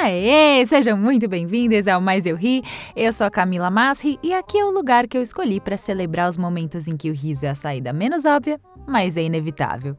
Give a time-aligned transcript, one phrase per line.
[0.00, 2.62] Aê, sejam muito bem-vindos ao Mais Eu Ri.
[2.94, 6.30] Eu sou a Camila Masri e aqui é o lugar que eu escolhi para celebrar
[6.30, 9.96] os momentos em que o riso é a saída menos óbvia, mas é inevitável.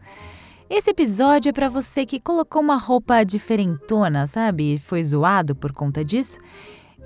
[0.70, 4.76] Esse episódio é para você que colocou uma roupa diferentona, sabe?
[4.76, 6.40] E foi zoado por conta disso.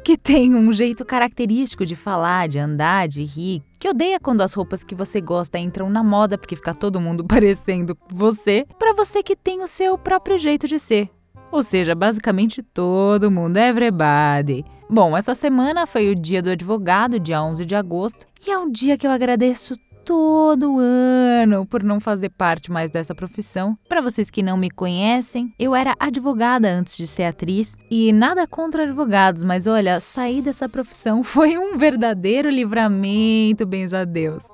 [0.06, 4.54] Que tem um jeito característico de falar, de andar, de rir, que odeia quando as
[4.54, 9.24] roupas que você gosta entram na moda porque fica todo mundo parecendo você, para você
[9.24, 11.10] que tem o seu próprio jeito de ser.
[11.54, 14.66] Ou seja, basicamente todo mundo, everybody.
[14.90, 18.72] Bom, essa semana foi o dia do advogado, dia 11 de agosto, e é um
[18.72, 23.78] dia que eu agradeço todo ano por não fazer parte mais dessa profissão.
[23.88, 28.48] Para vocês que não me conhecem, eu era advogada antes de ser atriz e nada
[28.48, 34.48] contra advogados, mas olha, sair dessa profissão foi um verdadeiro livramento, bens a Deus.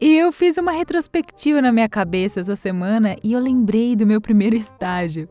[0.00, 4.20] E eu fiz uma retrospectiva na minha cabeça essa semana e eu lembrei do meu
[4.20, 5.28] primeiro estágio.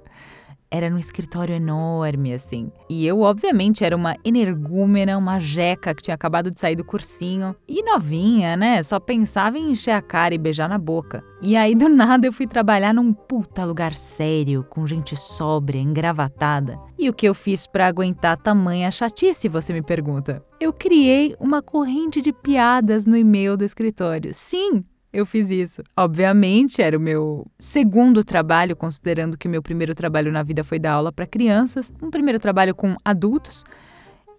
[0.73, 2.71] Era num escritório enorme, assim.
[2.89, 7.55] E eu, obviamente, era uma energúmena, uma jeca que tinha acabado de sair do cursinho.
[7.67, 8.81] E novinha, né?
[8.81, 11.23] Só pensava em encher a cara e beijar na boca.
[11.43, 16.79] E aí, do nada, eu fui trabalhar num puta lugar sério, com gente sóbria, engravatada.
[16.97, 20.43] E o que eu fiz para aguentar tamanha chatice, você me pergunta?
[20.59, 24.31] Eu criei uma corrente de piadas no e-mail do escritório.
[24.33, 25.83] Sim, eu fiz isso.
[25.95, 30.93] Obviamente, era o meu segundo trabalho, considerando que meu primeiro trabalho na vida foi dar
[30.93, 33.63] aula para crianças, um primeiro trabalho com adultos.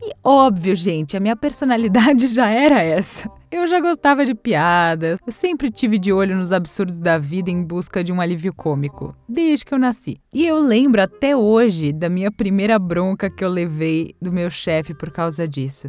[0.02, 3.30] E óbvio, gente, a minha personalidade já era essa.
[3.50, 7.62] Eu já gostava de piadas, eu sempre tive de olho nos absurdos da vida em
[7.62, 10.18] busca de um alívio cômico, desde que eu nasci.
[10.32, 14.92] E eu lembro até hoje da minha primeira bronca que eu levei do meu chefe
[14.92, 15.88] por causa disso.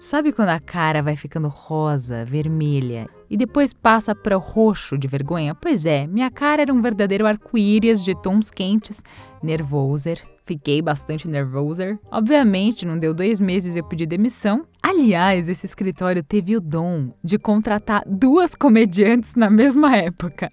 [0.00, 5.06] Sabe quando a cara vai ficando rosa, vermelha e depois passa para o roxo de
[5.06, 5.54] vergonha?
[5.54, 9.04] Pois é, minha cara era um verdadeiro arco-íris de tons quentes,
[9.42, 10.18] nervoser.
[10.46, 11.98] Fiquei bastante nervoser.
[12.10, 14.64] Obviamente, não deu dois meses eu pedi demissão.
[14.82, 20.48] Aliás, esse escritório teve o dom de contratar duas comediantes na mesma época.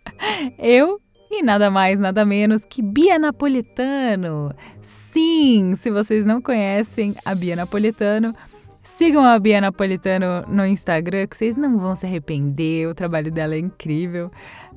[0.60, 1.00] Eu
[1.32, 4.54] e nada mais, nada menos que Bia Napolitano.
[4.82, 8.36] Sim, se vocês não conhecem a Bia Napolitano,
[8.88, 12.88] Sigam a Bia Napolitano no Instagram, que vocês não vão se arrepender.
[12.88, 14.32] O trabalho dela é incrível.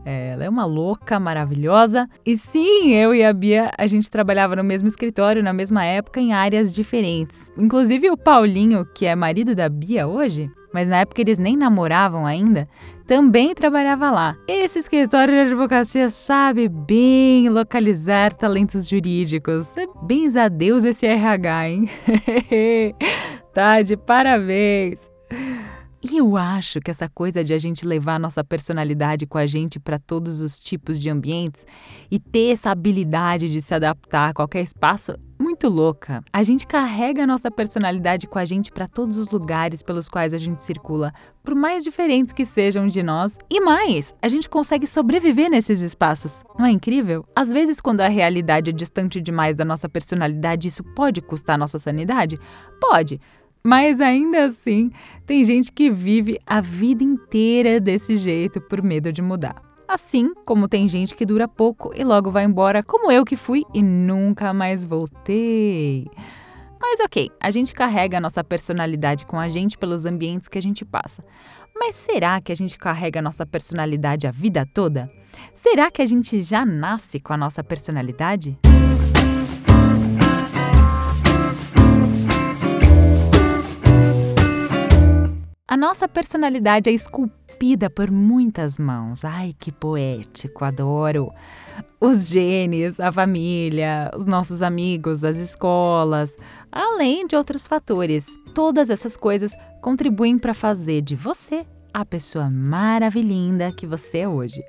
[0.05, 2.09] É, ela é uma louca, maravilhosa.
[2.27, 6.21] E sim, eu e a Bia, a gente trabalhava no mesmo escritório, na mesma época,
[6.21, 7.53] em áreas diferentes.
[7.57, 12.27] Inclusive o Paulinho, que é marido da Bia hoje, mas na época eles nem namoravam
[12.27, 12.69] ainda,
[13.07, 14.37] também trabalhava lá.
[14.49, 19.77] Esse escritório de advocacia sabe bem localizar talentos jurídicos.
[19.77, 21.89] É bens a Deus esse RH, hein?
[23.53, 25.11] tá de parabéns.
[26.03, 29.45] E eu acho que essa coisa de a gente levar a nossa personalidade com a
[29.45, 31.67] gente para todos os tipos de ambientes
[32.11, 36.23] e ter essa habilidade de se adaptar a qualquer espaço, muito louca.
[36.33, 40.33] A gente carrega a nossa personalidade com a gente para todos os lugares pelos quais
[40.33, 41.13] a gente circula,
[41.43, 43.37] por mais diferentes que sejam de nós.
[43.51, 46.43] E mais, a gente consegue sobreviver nesses espaços.
[46.59, 47.27] Não é incrível?
[47.37, 51.59] Às vezes, quando a realidade é distante demais da nossa personalidade, isso pode custar a
[51.59, 52.39] nossa sanidade?
[52.81, 53.21] Pode.
[53.63, 54.91] Mas ainda assim,
[55.27, 59.63] tem gente que vive a vida inteira desse jeito por medo de mudar.
[59.87, 63.65] Assim como tem gente que dura pouco e logo vai embora, como eu que fui
[63.75, 66.07] e nunca mais voltei.
[66.81, 70.63] Mas ok, a gente carrega a nossa personalidade com a gente pelos ambientes que a
[70.63, 71.23] gente passa.
[71.77, 75.11] Mas será que a gente carrega a nossa personalidade a vida toda?
[75.53, 78.59] Será que a gente já nasce com a nossa personalidade?
[85.71, 89.25] A nossa personalidade é esculpida por muitas mãos.
[89.25, 91.33] Ai, que poético, adoro!
[92.01, 96.37] Os genes, a família, os nossos amigos, as escolas,
[96.73, 98.27] além de outros fatores.
[98.53, 104.65] Todas essas coisas contribuem para fazer de você a pessoa maravilhinda que você é hoje.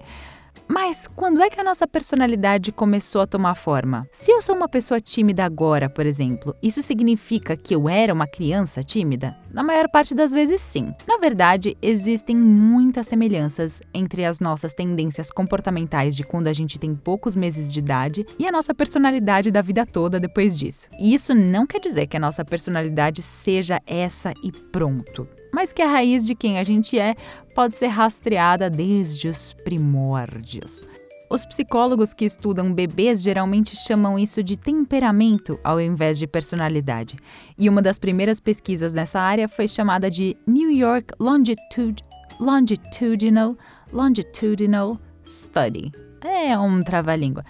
[0.74, 4.08] Mas quando é que a nossa personalidade começou a tomar forma?
[4.10, 8.26] Se eu sou uma pessoa tímida agora, por exemplo, isso significa que eu era uma
[8.26, 9.36] criança tímida?
[9.52, 10.94] Na maior parte das vezes, sim.
[11.06, 16.96] Na verdade, existem muitas semelhanças entre as nossas tendências comportamentais de quando a gente tem
[16.96, 20.88] poucos meses de idade e a nossa personalidade da vida toda depois disso.
[20.98, 25.28] E isso não quer dizer que a nossa personalidade seja essa e pronto.
[25.53, 27.15] Mas que a raiz de quem a gente é
[27.56, 30.88] pode ser rastreada desde os primórdios.
[31.30, 37.15] Os psicólogos que estudam bebês geralmente chamam isso de temperamento ao invés de personalidade.
[37.57, 42.03] E uma das primeiras pesquisas nessa área foi chamada de New York Longitude,
[42.38, 43.56] Longitudinal,
[43.94, 45.94] Longitudinal Study.
[46.19, 47.45] É um trava-língua.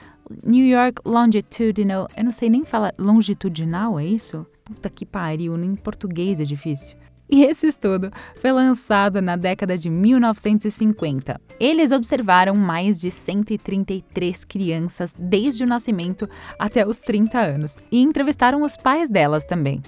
[0.46, 2.08] New York Longitudinal.
[2.16, 2.94] Eu não sei nem falar.
[3.00, 4.46] Longitudinal, é isso?
[4.64, 7.01] Puta que pariu, nem português é difícil.
[7.32, 8.12] E esse estudo
[8.42, 11.40] foi lançado na década de 1950.
[11.58, 16.30] Eles observaram mais de 133 crianças desde o nascimento
[16.60, 19.82] até os 30 anos e entrevistaram os pais delas também.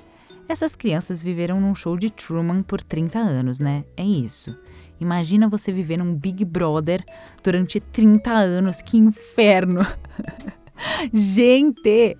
[0.48, 3.84] Essas crianças viveram num show de Truman por 30 anos, né?
[3.98, 4.57] É isso.
[4.98, 7.04] Imagina você viver num Big Brother
[7.44, 9.86] durante 30 anos, que inferno!
[11.12, 12.18] Gente!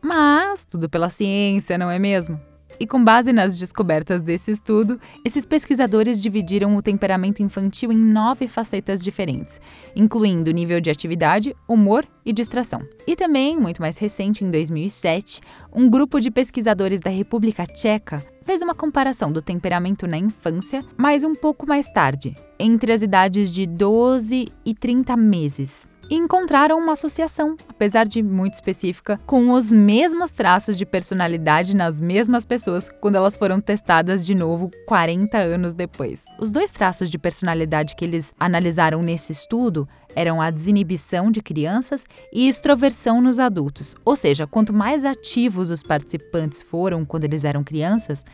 [0.00, 2.53] Mas tudo pela ciência, não é mesmo?
[2.78, 8.48] E com base nas descobertas desse estudo, esses pesquisadores dividiram o temperamento infantil em nove
[8.48, 9.60] facetas diferentes,
[9.94, 12.80] incluindo nível de atividade, humor e distração.
[13.06, 15.40] E também, muito mais recente, em 2007,
[15.72, 21.24] um grupo de pesquisadores da República Tcheca fez uma comparação do temperamento na infância, mas
[21.24, 26.92] um pouco mais tarde, entre as idades de 12 e 30 meses e encontraram uma
[26.92, 33.16] associação, apesar de muito específica, com os mesmos traços de personalidade nas mesmas pessoas quando
[33.16, 36.24] elas foram testadas de novo 40 anos depois.
[36.38, 42.06] Os dois traços de personalidade que eles analisaram nesse estudo eram a desinibição de crianças
[42.32, 43.94] e extroversão nos adultos.
[44.04, 48.24] Ou seja, quanto mais ativos os participantes foram quando eles eram crianças,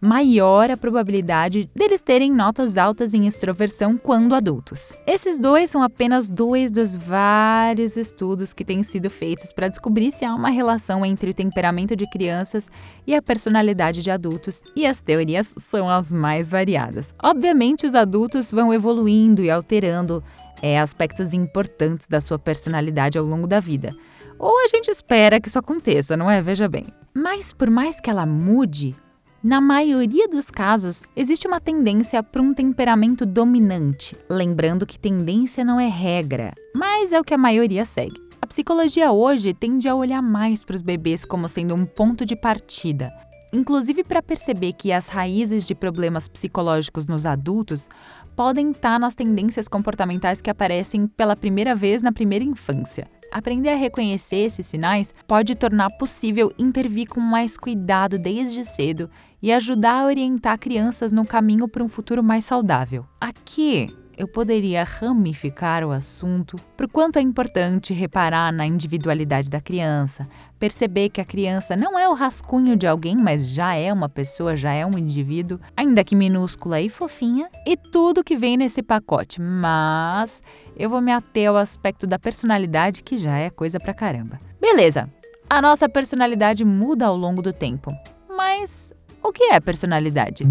[0.00, 4.92] maior a probabilidade deles terem notas altas em extroversão quando adultos.
[5.06, 10.24] Esses dois são apenas dois dos vários estudos que têm sido feitos para descobrir se
[10.24, 12.70] há uma relação entre o temperamento de crianças
[13.06, 17.14] e a personalidade de adultos, e as teorias são as mais variadas.
[17.22, 20.22] Obviamente, os adultos vão evoluindo e alterando
[20.62, 23.94] é, aspectos importantes da sua personalidade ao longo da vida.
[24.38, 26.40] Ou a gente espera que isso aconteça, não é?
[26.40, 26.86] Veja bem.
[27.12, 28.94] Mas por mais que ela mude,
[29.42, 35.78] na maioria dos casos, existe uma tendência para um temperamento dominante, lembrando que tendência não
[35.78, 38.20] é regra, mas é o que a maioria segue.
[38.42, 42.34] A psicologia hoje tende a olhar mais para os bebês como sendo um ponto de
[42.34, 43.12] partida,
[43.52, 47.88] inclusive para perceber que as raízes de problemas psicológicos nos adultos
[48.34, 53.08] podem estar nas tendências comportamentais que aparecem pela primeira vez na primeira infância.
[53.30, 59.10] Aprender a reconhecer esses sinais pode tornar possível intervir com mais cuidado desde cedo
[59.42, 63.04] e ajudar a orientar crianças no caminho para um futuro mais saudável.
[63.20, 70.26] Aqui eu poderia ramificar o assunto por quanto é importante reparar na individualidade da criança,
[70.58, 74.56] perceber que a criança não é o rascunho de alguém, mas já é uma pessoa,
[74.56, 79.40] já é um indivíduo, ainda que minúscula e fofinha, e tudo que vem nesse pacote.
[79.40, 80.42] Mas
[80.76, 84.40] eu vou me ater ao aspecto da personalidade, que já é coisa pra caramba.
[84.60, 85.08] Beleza,
[85.48, 87.92] a nossa personalidade muda ao longo do tempo,
[88.28, 88.92] mas
[89.28, 90.44] o que é personalidade?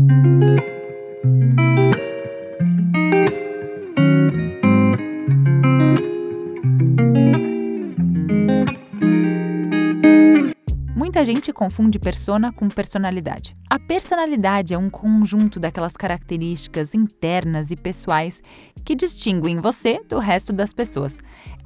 [10.96, 13.58] Muita gente confunde persona com personalidade.
[13.68, 18.44] A personalidade é um conjunto daquelas características internas e pessoais
[18.86, 21.18] que distinguem você do resto das pessoas.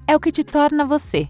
[0.07, 1.27] É o que te torna você.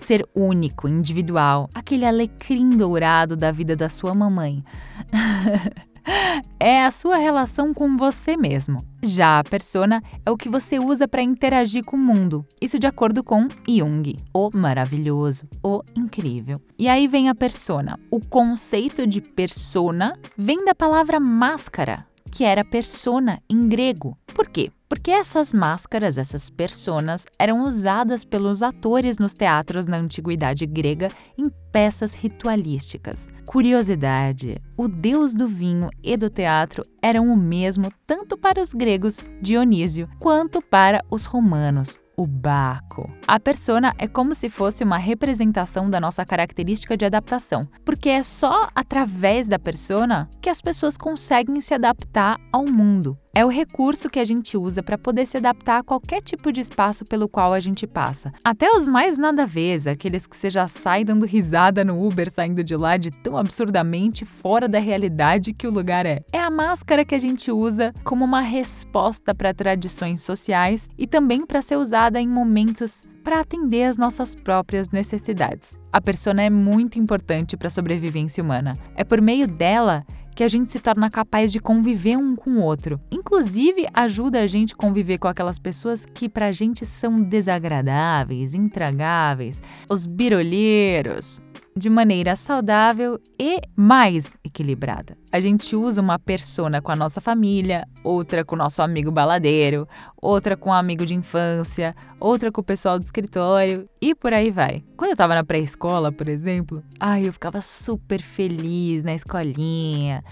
[0.00, 4.64] Ser único, individual, aquele alecrim dourado da vida da sua mamãe.
[6.58, 8.82] é a sua relação com você mesmo.
[9.02, 12.46] Já a persona é o que você usa para interagir com o mundo.
[12.58, 16.62] Isso de acordo com Jung, o maravilhoso, o incrível.
[16.78, 18.00] E aí vem a persona.
[18.10, 24.16] O conceito de persona vem da palavra máscara, que era persona em grego.
[24.34, 24.70] Por quê?
[24.88, 31.48] Porque essas máscaras, essas personas, eram usadas pelos atores nos teatros na antiguidade grega em
[31.70, 33.28] peças ritualísticas.
[33.46, 39.24] Curiosidade: o deus do vinho e do teatro eram o mesmo tanto para os gregos,
[39.40, 43.10] Dionísio, quanto para os romanos, o Baco.
[43.26, 48.22] A persona é como se fosse uma representação da nossa característica de adaptação, porque é
[48.22, 53.16] só através da persona que as pessoas conseguem se adaptar ao mundo.
[53.32, 56.60] É o recurso que a gente usa para poder se adaptar a qualquer tipo de
[56.60, 58.32] espaço pelo qual a gente passa.
[58.42, 62.28] Até os mais nada a ver, aqueles que você já sai dando risada no Uber
[62.28, 66.24] saindo de lá de tão absurdamente fora da realidade que o lugar é.
[66.32, 71.46] É a máscara que a gente usa como uma resposta para tradições sociais e também
[71.46, 75.76] para ser usada em momentos para atender às nossas próprias necessidades.
[75.92, 78.76] A persona é muito importante para a sobrevivência humana.
[78.96, 82.62] É por meio dela que a gente se torna capaz de conviver um com o
[82.62, 83.00] outro.
[83.10, 89.60] Inclusive, ajuda a gente a conviver com aquelas pessoas que pra gente são desagradáveis, intragáveis,
[89.88, 91.40] os birolheiros,
[91.76, 95.16] de maneira saudável e mais equilibrada.
[95.30, 99.88] A gente usa uma persona com a nossa família, outra com o nosso amigo baladeiro,
[100.20, 104.32] outra com o um amigo de infância, outra com o pessoal do escritório e por
[104.32, 104.84] aí vai.
[104.96, 110.24] Quando eu tava na pré-escola, por exemplo, ai, eu ficava super feliz na escolinha,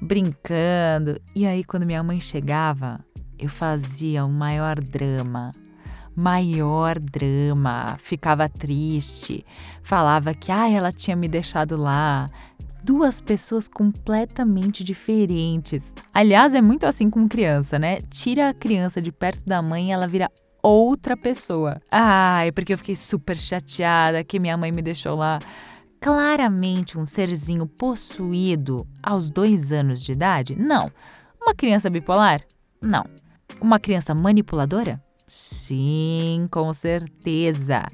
[0.00, 1.20] brincando.
[1.34, 3.04] E aí quando minha mãe chegava,
[3.38, 5.52] eu fazia o maior drama
[6.18, 9.46] maior drama, ficava triste,
[9.82, 12.28] falava que ah, ela tinha me deixado lá.
[12.82, 15.94] Duas pessoas completamente diferentes.
[16.12, 18.00] Aliás, é muito assim com criança, né?
[18.10, 20.28] Tira a criança de perto da mãe ela vira
[20.60, 21.80] outra pessoa.
[21.90, 25.38] Ai, porque eu fiquei super chateada que minha mãe me deixou lá.
[26.00, 30.56] Claramente um serzinho possuído aos dois anos de idade?
[30.56, 30.90] Não.
[31.40, 32.42] Uma criança bipolar?
[32.80, 33.04] Não.
[33.60, 35.00] Uma criança manipuladora?
[35.28, 37.84] Sim, com certeza.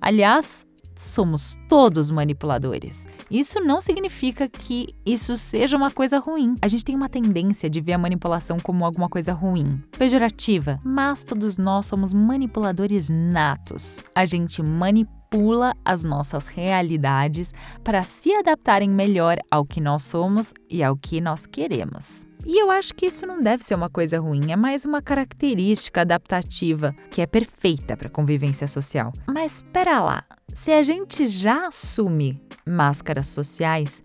[0.00, 3.06] Aliás, somos todos manipuladores.
[3.30, 6.56] Isso não significa que isso seja uma coisa ruim.
[6.60, 11.24] A gente tem uma tendência de ver a manipulação como alguma coisa ruim, pejorativa, mas
[11.24, 14.02] todos nós somos manipuladores natos.
[14.14, 20.82] A gente manipula as nossas realidades para se adaptarem melhor ao que nós somos e
[20.82, 22.26] ao que nós queremos.
[22.44, 26.00] E eu acho que isso não deve ser uma coisa ruim, é mais uma característica
[26.00, 29.12] adaptativa que é perfeita para convivência social.
[29.26, 34.02] Mas espera lá, se a gente já assume máscaras sociais,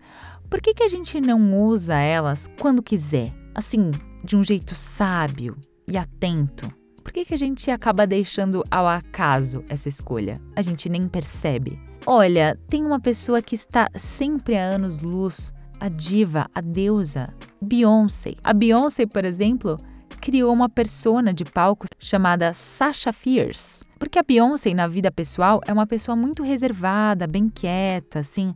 [0.48, 3.34] por que, que a gente não usa elas quando quiser?
[3.54, 3.90] Assim,
[4.22, 6.72] de um jeito sábio e atento.
[7.02, 10.40] Por que, que a gente acaba deixando ao acaso essa escolha?
[10.54, 11.78] A gente nem percebe.
[12.06, 18.34] Olha, tem uma pessoa que está sempre a anos-luz a diva, a deusa, Beyoncé.
[18.42, 19.78] A Beyoncé, por exemplo,
[20.20, 23.84] criou uma persona de palco chamada Sasha Fierce.
[23.98, 28.52] Porque a Beyoncé, na vida pessoal, é uma pessoa muito reservada, bem quieta, assim.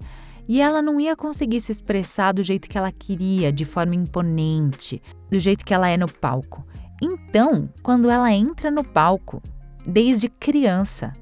[0.49, 5.00] E ela não ia conseguir se expressar do jeito que ela queria, de forma imponente,
[5.31, 6.67] do jeito que ela é no palco.
[7.00, 9.43] Então, quando ela entra no palco,
[9.87, 11.12] desde criança,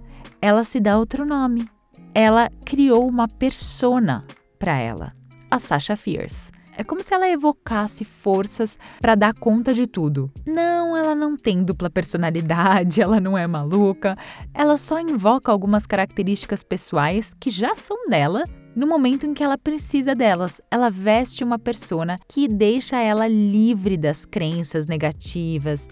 [0.40, 1.68] ela se dá outro nome.
[2.14, 4.24] Ela criou uma persona
[4.58, 5.19] para ela
[5.50, 6.52] a Sasha Fierce.
[6.76, 10.32] É como se ela evocasse forças para dar conta de tudo.
[10.46, 14.16] Não, ela não tem dupla personalidade, ela não é maluca,
[14.54, 19.58] ela só invoca algumas características pessoais que já são dela no momento em que ela
[19.58, 20.62] precisa delas.
[20.70, 25.88] Ela veste uma persona que deixa ela livre das crenças negativas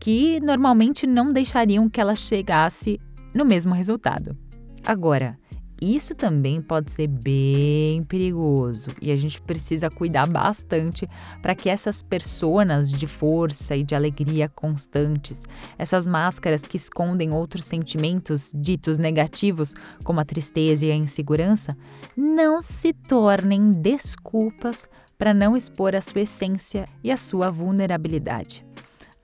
[0.00, 2.98] que normalmente não deixariam que ela chegasse
[3.34, 4.36] no mesmo resultado.
[4.84, 5.38] Agora,
[5.82, 11.08] isso também pode ser bem perigoso e a gente precisa cuidar bastante
[11.40, 15.42] para que essas personas de força e de alegria constantes,
[15.76, 19.74] essas máscaras que escondem outros sentimentos ditos negativos,
[20.04, 21.76] como a tristeza e a insegurança,
[22.16, 28.64] não se tornem desculpas para não expor a sua essência e a sua vulnerabilidade.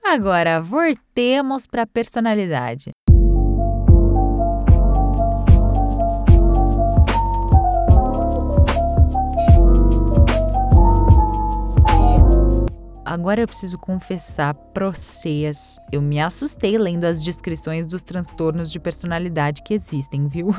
[0.03, 2.91] Agora, voltemos para a personalidade.
[13.09, 18.79] Agora eu preciso confessar para vocês, eu me assustei lendo as descrições dos transtornos de
[18.79, 20.49] personalidade que existem, viu?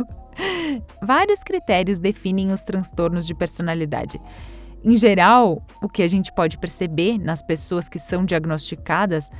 [1.00, 4.21] Vários critérios definem os transtornos de personalidade.
[4.83, 9.30] Em geral, o que a gente pode perceber nas pessoas que são diagnosticadas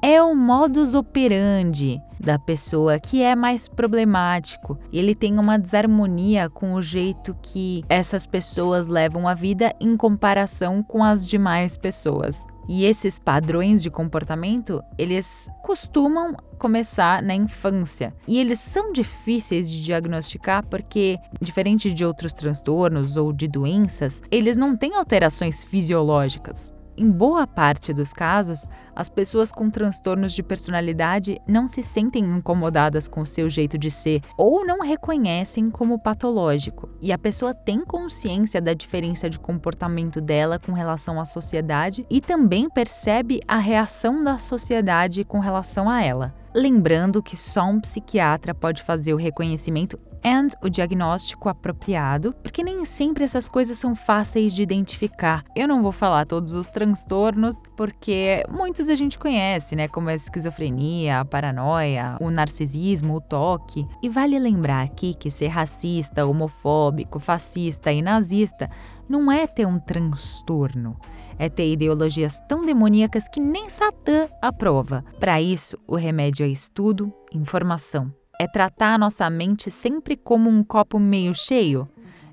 [0.00, 4.78] é o modus operandi da pessoa que é mais problemático.
[4.90, 10.82] Ele tem uma desarmonia com o jeito que essas pessoas levam a vida em comparação
[10.82, 12.46] com as demais pessoas.
[12.68, 18.14] E esses padrões de comportamento, eles costumam começar na infância.
[18.26, 24.56] E eles são difíceis de diagnosticar porque, diferente de outros transtornos ou de doenças, eles
[24.56, 26.72] não têm alterações fisiológicas.
[26.96, 33.08] Em boa parte dos casos, as pessoas com transtornos de personalidade não se sentem incomodadas
[33.08, 37.84] com o seu jeito de ser ou não reconhecem como patológico, e a pessoa tem
[37.84, 44.22] consciência da diferença de comportamento dela com relação à sociedade e também percebe a reação
[44.22, 46.32] da sociedade com relação a ela.
[46.54, 52.84] Lembrando que só um psiquiatra pode fazer o reconhecimento and o diagnóstico apropriado, porque nem
[52.84, 55.44] sempre essas coisas são fáceis de identificar.
[55.54, 60.14] Eu não vou falar todos os transtornos, porque muitos a gente conhece, né, como a
[60.14, 63.86] esquizofrenia, a paranoia, o narcisismo, o toque.
[64.02, 68.70] E vale lembrar aqui que ser racista, homofóbico, fascista e nazista
[69.08, 70.98] não é ter um transtorno,
[71.38, 75.04] é ter ideologias tão demoníacas que nem Satã aprova.
[75.20, 78.12] Para isso, o remédio é estudo, informação.
[78.40, 81.88] É tratar a nossa mente sempre como um copo meio cheio.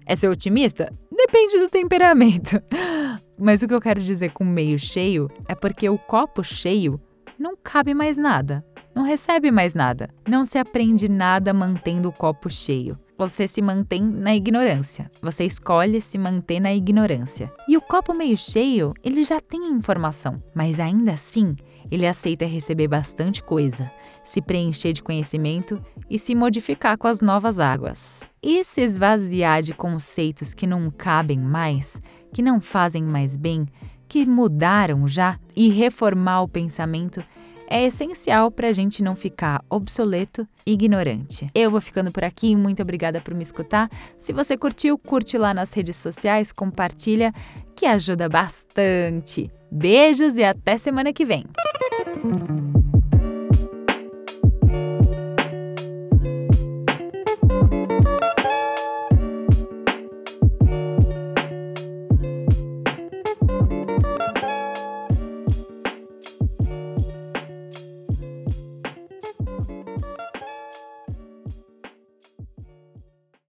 [0.05, 0.91] É ser otimista?
[1.11, 2.61] Depende do temperamento.
[3.39, 6.99] Mas o que eu quero dizer com meio cheio é porque o copo cheio
[7.37, 8.63] não cabe mais nada,
[8.95, 14.01] não recebe mais nada, não se aprende nada mantendo o copo cheio você se mantém
[14.01, 15.11] na ignorância.
[15.21, 17.53] Você escolhe se manter na ignorância.
[17.67, 21.55] E o copo meio cheio, ele já tem informação, mas ainda assim,
[21.91, 23.91] ele aceita receber bastante coisa,
[24.23, 28.27] se preencher de conhecimento e se modificar com as novas águas.
[28.41, 32.01] E se esvaziar de conceitos que não cabem mais,
[32.33, 33.67] que não fazem mais bem,
[34.09, 37.23] que mudaram já e reformar o pensamento
[37.71, 41.49] é essencial para a gente não ficar obsoleto e ignorante.
[41.55, 43.89] Eu vou ficando por aqui, muito obrigada por me escutar.
[44.19, 47.33] Se você curtiu, curte lá nas redes sociais, compartilha,
[47.73, 49.49] que ajuda bastante.
[49.71, 51.45] Beijos e até semana que vem.